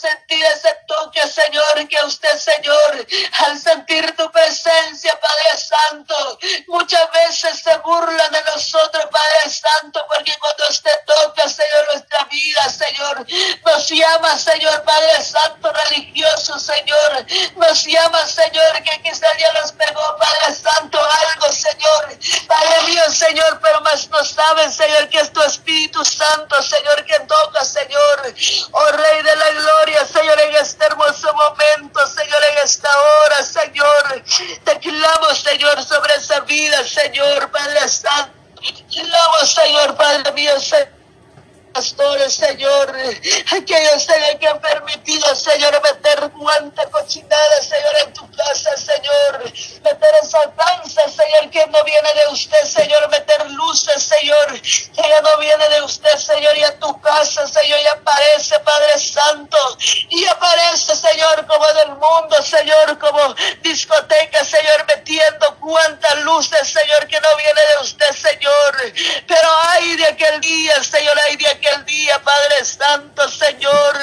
Señor, 39.70 39.96
Padre 39.98 40.32
mío, 40.32 40.60
Señor 40.60 40.99
pastores, 41.80 42.34
Señor, 42.34 42.94
aquellos, 43.58 44.04
Señor, 44.04 44.38
que 44.38 44.48
han 44.50 44.60
permitido, 44.60 45.34
Señor, 45.34 45.82
meter 45.82 46.30
cuanta 46.32 46.84
cochinada, 46.92 47.62
Señor, 47.62 47.96
en 48.06 48.14
tu 48.14 48.30
casa, 48.32 48.76
Señor, 48.76 49.44
meter 49.46 50.14
esa 50.22 50.40
danza, 50.58 51.04
Señor, 51.08 51.50
que 51.50 51.66
no 51.68 51.82
viene 51.86 52.10
de 52.16 52.34
usted, 52.34 52.66
Señor, 52.66 53.10
meter 53.10 53.50
luces, 53.52 54.04
Señor, 54.04 54.62
que 54.62 55.02
ya 55.08 55.22
no 55.22 55.38
viene 55.38 55.70
de 55.70 55.82
usted, 55.84 56.18
Señor, 56.18 56.58
y 56.58 56.64
a 56.66 56.78
tu 56.80 57.00
casa, 57.00 57.48
Señor, 57.48 57.80
y 57.80 57.88
aparece, 57.88 58.60
Padre 58.60 59.00
Santo, 59.00 59.58
y 60.10 60.26
aparece, 60.26 60.98
Señor, 60.98 61.48
como 61.48 61.66
del 61.66 61.90
mundo, 61.92 62.44
Señor, 62.44 63.00
como 63.00 63.34
discoteca, 63.62 64.44
Señor, 64.44 64.86
metiendo 64.86 65.56
cuantas 65.62 66.18
luces, 66.24 66.68
Señor, 66.68 67.08
que 67.08 67.22
no 67.22 67.30
viene 67.38 67.62
de 67.62 67.84
usted, 67.84 68.12
Señor, 68.12 68.94
pero 69.26 69.50
hay 69.70 69.96
de 69.96 70.08
aquel 70.08 70.42
día, 70.42 70.84
Señor, 70.84 71.18
hay 71.20 71.38
de 71.38 71.48
aquel 71.70 71.86
día, 71.86 72.22
Padre 72.24 72.66
Santo, 72.66 73.30
Señor, 73.30 73.98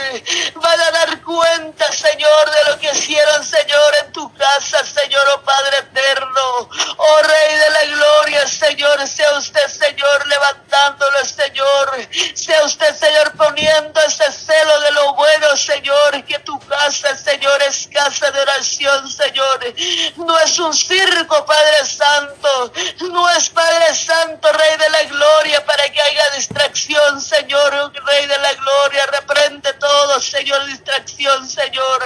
van 0.55 0.81
a 0.81 0.91
dar 0.91 1.23
cuenta, 1.23 1.91
Señor, 1.93 2.51
de 2.51 2.71
lo 2.71 2.79
que 2.79 2.91
hicieron, 2.91 3.45
Señor, 3.45 3.95
en 4.05 4.13
tu 4.13 4.33
casa, 4.35 4.85
Señor, 4.85 5.25
oh 5.35 5.43
Padre 5.43 5.79
eterno, 5.79 6.69
oh 6.97 7.23
Rey 7.23 7.59
de 7.59 7.71
la 7.71 7.85
gloria, 7.97 8.47
Señor, 8.47 9.07
sea 9.09 9.33
usted, 9.39 9.67
Señor, 9.69 10.27
levantándolo, 10.27 11.25
Señor, 11.25 12.09
sea 12.35 12.65
usted, 12.65 12.95
Señor, 12.97 13.33
poniendo 13.37 14.01
ese 14.01 14.31
celo 14.33 14.81
de 14.81 14.91
lo 14.93 15.15
bueno, 15.15 15.57
Señor, 15.57 16.25
que 16.25 16.39
tu 16.41 16.59
casa, 16.67 17.17
Señor, 17.17 17.63
es 17.63 17.89
casa 17.93 18.31
de 18.31 18.41
oración, 18.41 19.11
Señor, 19.11 19.75
no 20.17 20.39
es 20.41 20.59
un 20.59 20.75
circo, 20.75 21.45
Padre 21.45 21.85
Santo, 21.85 22.73
no 23.11 23.31
es 23.31 23.49
Padre 23.51 23.95
Santo, 23.95 24.53
Rey 24.53 24.77
de 24.79 24.91
la 24.91 25.03
gloria, 25.05 25.65
para 25.65 25.89
que 25.91 26.01
haya 26.01 26.31
distracción, 26.31 27.21
Señor, 27.21 27.47
Señor, 27.57 27.93
Rey 28.05 28.27
de 28.27 28.39
la 28.39 28.53
Gloria, 28.55 29.07
reprende 29.07 29.73
todo, 29.75 30.21
Señor, 30.21 30.67
distracción, 30.67 31.49
Señor. 31.49 32.03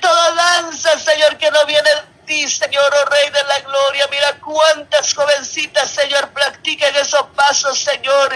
Toda 0.00 0.30
danza, 0.32 0.98
Señor, 0.98 1.36
que 1.38 1.50
no 1.50 1.64
viene 1.66 1.90
ti, 2.26 2.48
Señor, 2.48 2.92
oh 2.92 3.04
Rey 3.08 3.30
de 3.30 3.44
la 3.44 3.60
Gloria. 3.60 4.06
Mira 4.10 4.38
cuántas 4.40 5.14
jovencitas, 5.14 5.90
Señor, 5.90 6.28
practican 6.30 6.94
esos 6.96 7.22
pasos, 7.34 7.78
Señor. 7.78 8.34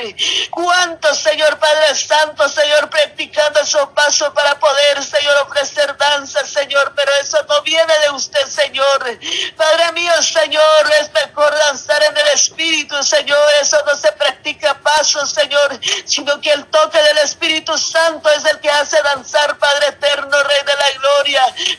Cuántos, 0.51 1.19
Señor 1.19 1.59
Padre 1.59 1.95
Santo, 1.95 2.49
Señor, 2.49 2.89
practicando 2.89 3.61
esos 3.61 3.89
pasos 3.91 4.31
para 4.31 4.59
poder, 4.59 5.03
Señor, 5.03 5.37
ofrecer 5.43 5.97
danza, 5.97 6.47
Señor. 6.47 6.93
Pero 6.97 7.13
eso 7.21 7.39
no 7.49 7.61
viene 7.63 7.93
de 8.05 8.11
usted, 8.11 8.47
Señor. 8.47 9.19
Padre 9.57 9.93
mío, 9.93 10.23
Señor, 10.23 10.93
es 11.01 11.13
mejor 11.13 11.53
danzar 11.67 12.03
en 12.05 12.17
el 12.17 12.29
Espíritu, 12.29 13.03
Señor. 13.03 13.39
Eso 13.61 13.77
no 13.85 13.97
se 13.97 14.13
practica 14.13 14.79
pasos, 14.81 15.31
Señor, 15.33 15.79
sino 16.07 16.41
que 16.41 16.53
el 16.53 16.65
toque 16.67 17.03
del 17.03 17.19
Santo 18.01 18.31
es 18.31 18.45
el 18.47 18.59
que 18.61 18.71
hace 18.71 19.01
danzar, 19.03 19.59
Padre 19.59 19.89
eterno, 19.89 20.43
Rey 20.43 20.65
de 20.65 20.75
la 20.75 20.91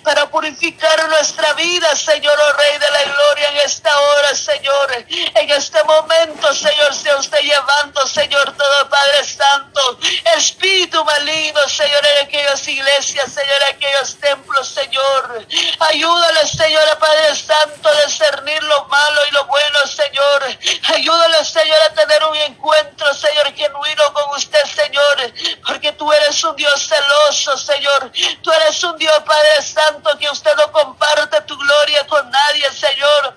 Para 0.04 0.30
purificar 0.30 1.10
nuestra 1.10 1.54
vida, 1.54 1.96
Señor, 1.96 2.38
oh 2.40 2.54
Rey 2.54 2.78
de 2.78 2.92
la 2.92 3.04
Gloria, 3.12 3.50
en 3.50 3.58
esta 3.66 3.90
hora, 4.00 4.36
Señor, 4.36 5.06
en 5.10 5.50
este 5.50 5.84
momento, 5.84 6.54
Señor, 6.54 6.94
se 6.94 7.16
usted 7.16 7.40
llevando, 7.40 8.06
Señor, 8.06 8.56
todo 8.56 8.90
Padre 8.90 9.24
Santo, 9.24 9.98
espíritu 10.38 11.04
maligno, 11.04 11.68
Señor, 11.68 12.06
en 12.06 12.28
aquellas 12.28 12.68
iglesias, 12.68 13.32
Señor, 13.34 13.56
en 13.68 13.76
aquellos 13.76 14.16
templos, 14.18 14.68
Señor. 14.68 15.48
Ayúdale, 15.80 16.48
Señor, 16.48 16.98
Padre 17.00 17.36
Santo, 17.36 17.90
a 17.90 18.06
discernir 18.06 18.62
lo 18.64 18.86
malo 18.86 19.22
y 19.28 19.34
lo 19.34 19.46
bueno, 19.46 19.80
Señor. 19.88 20.58
Ayúdale, 20.94 21.44
Señor, 21.46 21.78
a 21.90 21.94
tener 21.94 22.24
un 22.26 22.36
encuentro, 22.36 23.12
Señor, 23.16 23.54
genuino 23.56 24.14
con 24.14 24.38
usted, 24.38 24.64
Señor, 24.66 25.34
porque 25.66 25.92
tú 25.94 26.14
eres 26.14 26.44
un 26.44 26.56
Dios 26.56 26.88
celoso, 26.88 27.58
Señor. 27.58 28.12
Tú 28.44 28.52
eres 28.52 28.84
un 28.84 28.98
Dios, 28.98 29.22
Padre 29.32 29.62
Santo, 29.62 30.18
que 30.18 30.30
usted 30.30 30.52
no 30.58 30.70
comparte 30.74 31.40
tu 31.44 31.58
gloria 31.58 32.06
con 32.06 32.30
nadie, 32.30 32.70
Señor. 32.70 33.34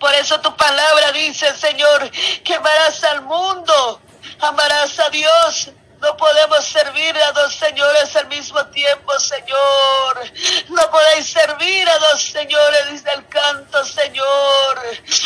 Por 0.00 0.12
eso 0.14 0.40
tu 0.40 0.56
palabra 0.56 1.12
dice, 1.12 1.56
Señor, 1.56 2.10
que 2.42 2.54
amarás 2.56 3.04
al 3.04 3.22
mundo, 3.22 4.00
amarás 4.40 4.98
a 4.98 5.08
Dios. 5.10 5.70
No 6.00 6.14
podemos 6.16 6.64
servir 6.64 7.16
a 7.16 7.32
dos 7.32 7.54
señores 7.54 8.14
al 8.16 8.26
mismo 8.26 8.64
tiempo, 8.66 9.18
Señor. 9.18 10.32
No 10.68 10.90
podéis 10.90 11.26
servir 11.26 11.88
a 11.88 11.98
dos 11.98 12.22
señores, 12.22 12.90
dice 12.90 13.10
el 13.14 13.26
canto, 13.28 13.82
Señor. 13.84 14.80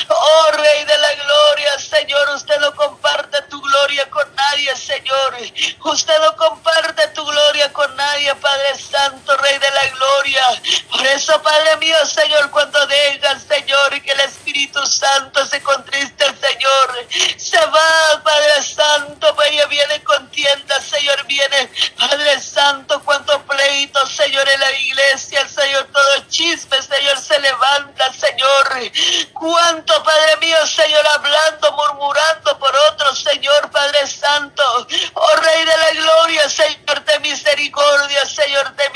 Oh 0.09 0.53
Rey 0.53 0.85
de 0.85 0.99
la 0.99 1.15
Gloria, 1.15 1.79
Señor, 1.79 2.31
usted 2.37 2.59
no 2.61 2.75
comparte 2.77 3.43
tu 3.43 3.61
gloria 3.61 4.09
con 4.11 4.33
nadie, 4.35 4.77
Señor. 4.77 5.37
Usted 5.85 6.19
no 6.21 6.37
comparte 6.37 7.09
tu 7.09 7.25
gloria 7.25 7.73
con 7.73 7.95
nadie, 7.97 8.35
Padre 8.37 8.79
Santo, 8.79 9.37
Rey 9.39 9.59
de 9.59 9.71
la 9.71 9.87
Gloria. 9.89 10.63
Por 10.91 11.07
eso, 11.07 11.43
Padre 11.43 11.77
mío, 11.79 11.97
Señor, 12.07 12.51
cuando 12.51 12.87
dejas, 12.87 13.43
Señor, 13.43 14.01
que 14.03 14.13
el 14.13 14.21
Espíritu 14.21 14.85
Santo 14.87 15.45
se 15.47 15.61
contriste, 15.63 16.25
Señor, 16.41 17.07
se 17.37 17.67
va, 17.67 18.23
Padre 18.23 18.63
Santo, 18.63 19.35
pues 19.35 19.49
ella 19.51 19.67
viene 19.67 20.03
contienda, 20.05 20.81
Señor, 20.81 21.25
viene, 21.27 21.71
Padre 21.97 22.41
Santo, 22.41 23.03
cuánto 23.05 23.43
pleito, 23.43 24.05
Señor, 24.07 24.49
en 24.49 24.61
la 24.61 24.73
iglesia, 24.73 25.49
Señor, 25.49 25.89
todo 25.93 26.29
chisme, 26.29 26.81
Señor, 26.83 27.19
se 27.19 27.39
levanta, 27.41 28.13
Señor. 28.13 28.69
Cuánto, 29.33 30.03
Padre 30.03 30.37
mío, 30.41 30.67
Señor, 30.67 31.07
hablando, 31.07 31.73
murmurando 31.73 32.59
por 32.59 32.75
otros, 32.93 33.19
Señor, 33.19 33.71
Padre 33.71 34.07
Santo. 34.07 34.63
Oh 35.15 35.37
Rey 35.37 35.65
de 35.65 35.77
la 35.77 35.91
Gloria, 35.93 36.49
Señor, 36.49 37.05
de 37.05 37.21
misericordia, 37.21 38.27
Señor, 38.27 38.75
de 38.75 38.91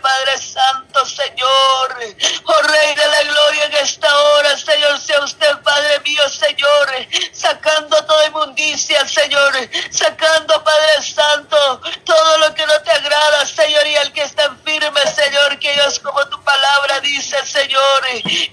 Padre 0.00 0.38
Santo, 0.38 1.06
Señor. 1.06 1.96
Oh 2.44 2.62
Rey 2.62 2.94
de 2.94 3.06
la 3.06 3.22
Gloria, 3.22 3.64
en 3.66 3.74
esta 3.74 4.18
hora, 4.18 4.56
Señor, 4.56 5.00
sea 5.00 5.20
usted, 5.20 5.58
Padre 5.62 6.00
mío, 6.00 6.28
Señor, 6.28 6.90
sacando 7.32 8.04
toda 8.04 8.26
inmundicia, 8.26 9.06
Señor, 9.06 9.54
sacando, 9.90 10.62
Padre 10.64 11.02
Santo, 11.02 11.80
todo 12.04 12.38
lo 12.38 12.54
que 12.54 12.66
no 12.66 12.80
te 12.82 12.90
agrada, 12.90 13.46
Señor, 13.46 13.86
y 13.86 13.94
el 13.94 14.12
que 14.12 14.22
está 14.22 14.54
firme, 14.64 15.00
Señor, 15.14 15.58
que 15.58 15.72
Dios, 15.74 15.98
como 16.00 16.26
tu 16.28 16.42
palabra 16.42 17.00
dice, 17.00 17.36
Señor, 17.46 18.02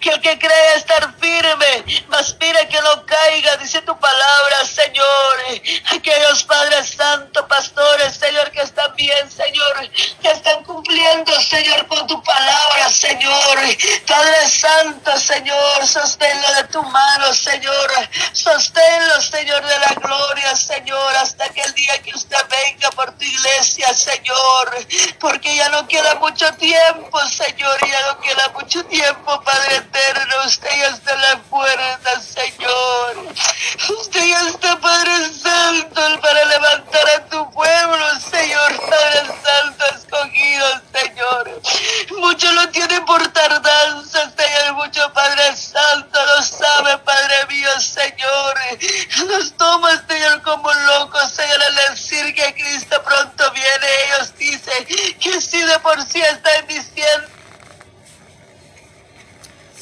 que 0.01 0.09
el 0.09 0.21
que 0.21 0.37
cree 0.39 0.75
estar 0.75 1.13
firme, 1.19 2.05
mas 2.07 2.35
mire 2.39 2.67
que 2.67 2.81
no 2.81 3.05
caiga, 3.05 3.57
dice 3.57 3.81
tu 3.81 3.97
palabra, 3.99 4.65
Señor. 4.65 5.05
Aquellos 5.91 6.43
Padres 6.43 6.95
Santo, 6.95 7.47
pastores, 7.47 8.15
Señor, 8.15 8.51
que 8.51 8.61
están 8.61 8.95
bien, 8.95 9.29
Señor, 9.31 9.89
que 10.21 10.31
están 10.31 10.63
cumpliendo, 10.63 11.31
Señor, 11.41 11.87
con 11.87 12.05
tu 12.07 12.21
palabra, 12.23 12.89
Señor. 12.89 13.59
Padre 14.07 14.49
Santo, 14.49 15.17
Señor, 15.19 15.87
sosténlo 15.87 16.53
de 16.53 16.63
tu 16.65 16.83
mano, 16.83 17.33
Señor. 17.33 17.91
Sosténlo, 18.33 19.21
Señor, 19.21 19.65
de 19.65 19.79
la 19.79 19.93
gloria, 19.95 20.55
Señor, 20.55 21.15
hasta 21.15 21.49
que 21.49 21.61
el 21.61 21.73
día 21.73 22.01
que 22.01 22.11
usted 22.15 22.37
venga 22.49 22.89
por 22.91 23.11
tu 23.17 23.23
iglesia, 23.23 23.93
Señor. 23.93 24.75
Porque 25.19 25.55
ya 25.55 25.69
no 25.69 25.87
queda 25.87 26.15
mucho 26.15 26.51
tiempo, 26.53 27.19
No 28.03 28.19
queda 28.19 28.49
mucho 28.53 28.83
tiempo, 28.85 29.41
Padre 29.41 29.77
eterno. 29.77 30.33
Usted 30.45 30.69
ya 30.69 30.87
está 30.87 31.13
en 31.13 31.21
la 31.21 31.37
puerta, 31.43 32.19
Señor. 32.19 33.33
Usted 33.99 34.25
ya 34.25 34.49
está, 34.49 34.77
Padre 34.79 35.29
Santo, 35.33 36.01
para 36.21 36.45
levantar 36.45 37.09
a 37.15 37.25
tu 37.27 37.49
pueblo, 37.51 38.19
Señor, 38.19 38.79
Padre 38.81 39.21
Santo, 39.43 39.85
escogido, 39.95 40.81
Señor. 40.93 41.61
Muchos 42.19 42.53
lo 42.53 42.69
tienen 42.69 43.05
por 43.05 43.25
tardanza, 43.29 44.31
Señor, 44.35 44.73
mucho 44.73 45.13
Padre 45.13 45.55
Santo 45.55 46.19
lo 46.25 46.43
sabe, 46.43 46.97
Padre 46.99 47.45
mío, 47.47 47.69
Señor. 47.79 48.55
Nos 49.25 49.53
toma, 49.53 50.05
Señor, 50.07 50.41
como 50.41 50.71
locos, 50.73 51.31
Señor, 51.31 51.63
al 51.63 51.75
decir 51.91 52.35
que 52.35 52.53
Cristo 52.55 53.01
pronto 53.03 53.51
viene. 53.51 53.87
Ellos 54.07 54.37
dicen 54.37 54.85
que 55.19 55.41
si 55.41 55.61
de 55.61 55.79
por 55.79 56.01
sí 56.03 56.21
están 56.21 56.67
diciendo 56.67 57.35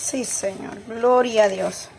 Sí, 0.03 0.25
Señor. 0.25 0.72
Gloria 0.87 1.45
a 1.45 1.49
Dios. 1.49 1.89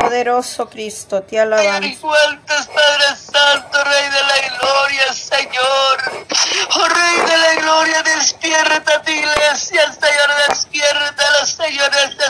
Poderoso 0.00 0.68
Cristo, 0.68 1.22
te 1.22 1.38
alabamos. 1.38 1.98
Cuántos 2.00 2.66
Padre 2.66 3.16
Santo, 3.16 3.84
Rey 3.84 4.04
de 4.04 4.22
la 4.22 4.58
Gloria, 4.58 5.12
Señor. 5.12 6.26
Oh 6.76 6.88
Rey 6.88 7.26
de 7.26 7.38
la 7.38 7.62
Gloria, 7.62 8.02
despierta 8.02 9.02
tu 9.02 9.10
iglesia, 9.10 9.92
Señor, 9.92 10.30
despierta 10.48 11.26
Señor, 11.46 11.90
este 12.04 12.24
sueño 12.24 12.25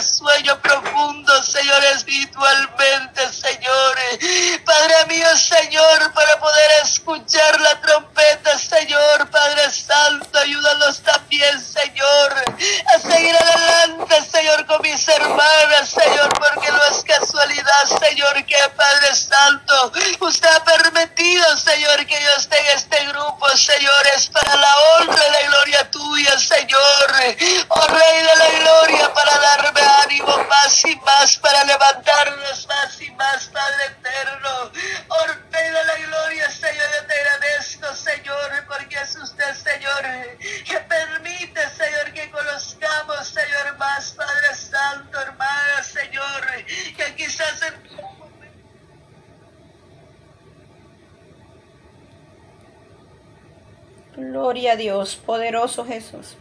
Gloria 54.37 54.73
a 54.73 54.77
Dios, 54.77 55.17
poderoso 55.17 55.87
Jesús. 55.87 56.37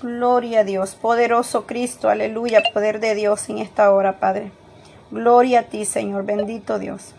Gloria 0.00 0.60
a 0.60 0.64
Dios, 0.64 0.94
poderoso 0.94 1.66
Cristo, 1.66 2.08
aleluya, 2.08 2.62
poder 2.72 2.98
de 2.98 3.14
Dios 3.14 3.46
en 3.50 3.58
esta 3.58 3.92
hora, 3.92 4.18
Padre. 4.18 4.50
Gloria 5.10 5.60
a 5.60 5.62
ti, 5.64 5.84
Señor, 5.84 6.24
bendito 6.24 6.78
Dios. 6.78 7.14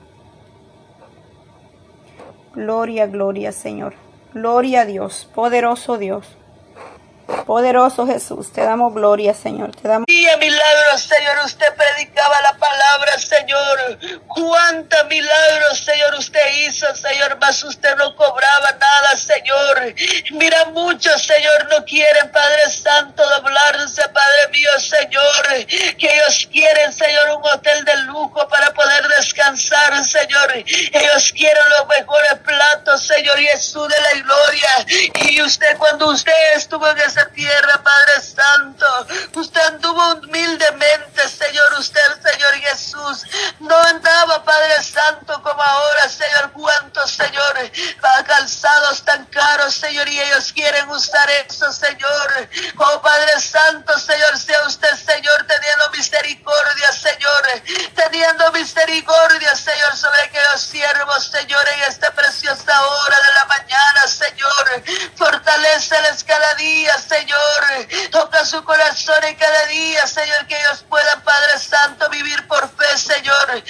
Gloria, 2.55 3.05
gloria, 3.05 3.51
Señor. 3.51 3.93
Gloria 4.33 4.81
a 4.81 4.85
Dios, 4.85 5.29
poderoso 5.35 5.99
Dios. 5.99 6.25
Poderoso 7.45 8.07
Jesús, 8.07 8.51
te 8.51 8.61
damos 8.61 8.93
gloria, 8.93 9.33
Señor. 9.33 9.75
Te 9.75 9.87
damos 9.87 10.05
milagros, 10.07 11.01
Señor. 11.01 11.37
Usted 11.45 11.65
predicaba 11.75 12.41
la 12.41 12.57
palabra, 12.57 13.17
Señor. 13.17 13.99
Cuánta 14.27 15.03
milagros, 15.05 15.79
Señor, 15.79 16.15
usted 16.15 16.41
hizo, 16.65 16.85
Señor. 16.95 17.37
Más 17.39 17.63
usted 17.63 17.95
no 17.97 18.15
cobraba 18.15 18.71
nada, 18.79 19.17
Señor. 19.17 19.93
Mira, 20.31 20.65
muchos, 20.65 21.21
Señor, 21.23 21.67
no 21.69 21.83
quieren, 21.85 22.31
Padre 22.31 22.69
Santo, 22.69 23.23
doblarse, 23.29 24.01
Padre 24.09 24.47
mío, 24.51 24.69
Señor. 24.79 25.65
Que 25.97 26.07
ellos 26.13 26.47
quieren, 26.51 26.93
Señor, 26.93 27.37
un 27.37 27.45
hotel 27.45 27.85
de 27.85 27.95
lujo 28.03 28.47
para 28.47 28.73
poder 28.73 29.07
descansar, 29.19 30.03
Señor. 30.03 30.51
Ellos 30.55 31.31
quieren 31.35 31.63
los 31.77 31.87
mejores 31.87 32.39
platos, 32.45 33.05
Señor 33.05 33.37
Jesús 33.37 33.87
de 33.87 34.01
la 34.01 34.11
gloria. 34.21 34.85
Y 35.29 35.41
usted, 35.41 35.77
cuando 35.77 36.07
usted 36.07 36.31
estuvo 36.55 36.87
en 36.89 36.97
esa 36.99 37.25
tierra, 37.29 37.81
Padre 37.83 38.21
Santo, 38.21 39.07
usted 39.35 39.61
anduvo 39.61 40.13
humildemente, 40.15 41.27
Señor, 41.27 41.73
usted, 41.77 42.01
Señor 42.23 42.53
Jesús, 42.55 43.25
no 43.59 43.77
andaba, 43.77 44.43
Padre 44.43 44.83
Santo, 44.83 45.41
como 45.41 45.61
ahora, 45.61 46.09
Señor, 46.09 46.51
cuántos, 46.53 47.11
Señor, 47.11 47.71
calzados 48.25 49.03
tan 49.03 49.25
caros, 49.25 49.73
Señor, 49.73 50.07
y 50.07 50.19
ellos 50.19 50.51
quieren 50.53 50.87
usar 50.89 51.29
eso, 51.45 51.71
Señor. 51.71 52.49
Oh, 52.77 53.01
Padre 53.01 53.39
Santo, 53.39 53.97
Señor, 53.99 54.37
sea 54.37 54.63
usted, 54.65 54.95
Señor, 54.95 55.45
teniendo 55.47 55.89
misericordia, 55.91 56.91
Señor, 56.91 57.43
teniendo 57.95 58.51
misericordia, 58.51 59.08
Señor, 59.09 59.97
sobre 59.97 60.21
aquellos 60.21 60.61
siervos, 60.61 61.25
Señor, 61.25 61.67
en 61.69 61.81
esta 61.91 62.11
preciosa 62.11 62.85
hora 62.85 63.17
de 63.17 63.33
la 63.33 63.45
mañana, 63.45 64.01
Señor. 64.07 64.83
Fortaleceles 65.15 66.23
cada 66.23 66.53
día, 66.53 66.93
Señor. 66.99 67.87
Toca 68.11 68.45
su 68.45 68.63
corazón 68.63 69.23
en 69.23 69.35
cada 69.35 69.65
día, 69.65 70.05
Señor, 70.05 70.45
que 70.45 70.55
ellos 70.59 70.85
puedan, 70.87 71.21
Padre 71.21 71.57
Santo, 71.57 72.07
vivir 72.09 72.47
por 72.47 72.69
fe, 72.69 72.97
Señor. 72.97 73.63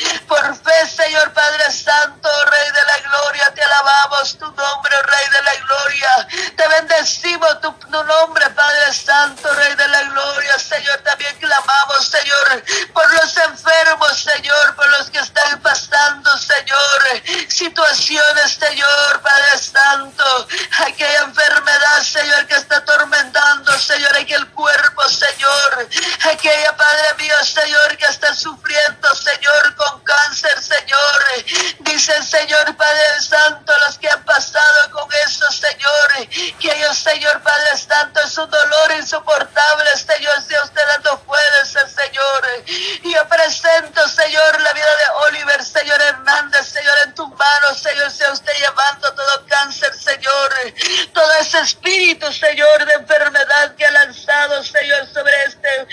Espíritu, 52.29 52.31
Señor, 52.31 52.85
de 52.85 52.93
enfermedad 52.93 53.75
que 53.75 53.85
ha 53.85 53.91
lanzado, 53.91 54.63
Señor, 54.63 55.07
sobre 55.13 55.33
este 55.45 55.87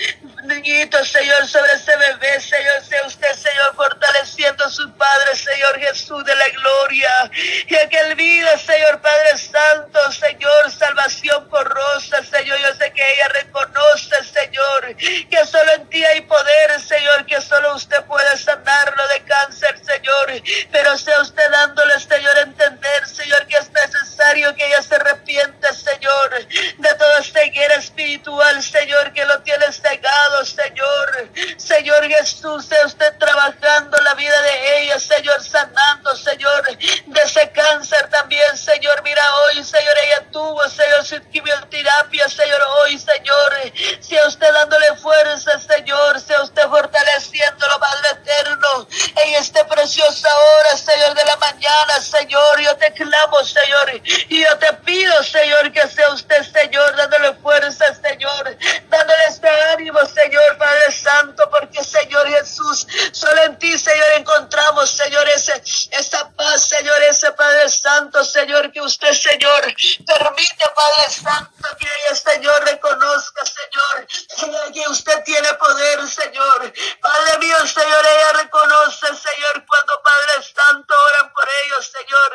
niñito, 0.45 1.05
Señor, 1.05 1.47
sobre 1.47 1.73
ese 1.73 1.97
bebé, 1.97 2.41
Señor, 2.41 2.83
sea 2.89 3.07
usted, 3.07 3.33
Señor, 3.35 3.75
fortaleciendo 3.75 4.65
a 4.65 4.71
su 4.71 4.93
Padre, 4.95 5.37
Señor 5.37 5.79
Jesús 5.81 6.25
de 6.25 6.35
la 6.35 6.49
gloria, 6.49 7.31
y 7.69 7.75
aquel 7.77 8.15
vida, 8.15 8.59
Señor, 8.59 9.01
Padre 9.01 9.39
Santo, 9.39 10.13
Señor, 10.13 10.71
salvación 10.71 11.49
por 11.49 11.69
Rosa, 11.69 12.23
Señor, 12.23 12.59
yo 12.59 12.75
sé 12.75 12.93
que 12.93 13.15
ella 13.15 13.29
reconoce, 13.29 14.25
Señor, 14.25 14.97
que 14.97 15.47
solo 15.47 15.73
en 15.73 15.89
ti 15.89 16.05
hay 16.05 16.21
poder, 16.23 16.81
Señor, 16.81 17.27
que 17.27 17.41
solo 17.41 17.75
usted 17.75 18.03
puede 18.05 18.37
sanarlo 18.37 19.09
de 19.09 19.23
cáncer, 19.25 19.79
Señor, 19.85 20.43
pero 20.71 20.97
sea 20.99 21.21
usted 21.21 21.51
dándole, 21.51 21.99
Señor, 22.01 22.37
a 22.37 22.43
entender, 22.43 23.07
Señor, 23.07 23.47
que 23.47 23.57
es 23.57 23.71
necesario 23.71 24.55
que 24.55 24.67
ella 24.67 24.83
se 24.83 24.95
arrepiente, 24.95 25.73
Señor, 25.73 26.47
de 26.79 26.95
toda 26.95 27.23
ceguera 27.23 27.75
espiritual, 27.77 28.63
Señor, 28.63 29.13
que 29.13 29.25
lo 29.25 29.41
tiene 29.43 29.73
cegado, 29.73 30.45
Señor. 30.45 31.31
Señor 31.57 32.07
Jesús, 32.09 32.67
sea 32.67 32.87
usted 32.87 33.17
trabajando 33.19 33.97
la 33.99 34.15
vida 34.15 34.41
de 34.43 34.83
ella, 34.83 34.99
Señor, 34.99 35.43
sanando, 35.43 36.15
Señor, 36.17 36.67
de 36.79 37.23
ese 37.23 37.51
cáncer 37.51 38.09
también, 38.09 38.57
Señor. 38.57 39.03
Mira 39.03 39.23
hoy, 39.37 39.65
Señor, 39.65 39.95
ella 40.05 40.25
tuvo, 41.07 41.15
Señor, 41.15 41.23
su 41.23 41.31
quimioterapia, 41.31 41.71
Señor, 41.71 41.86